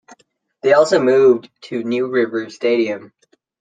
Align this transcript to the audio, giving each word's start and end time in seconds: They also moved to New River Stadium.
They 0.63 0.73
also 0.73 0.97
moved 0.99 1.51
to 1.65 1.83
New 1.83 2.07
River 2.09 2.49
Stadium. 2.49 3.13